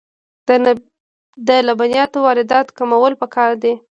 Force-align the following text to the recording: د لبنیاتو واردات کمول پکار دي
د 1.47 1.49
لبنیاتو 1.67 2.17
واردات 2.25 2.67
کمول 2.77 3.13
پکار 3.21 3.51
دي 3.63 3.73